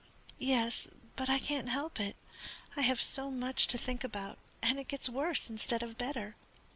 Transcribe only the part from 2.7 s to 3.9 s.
I have so much to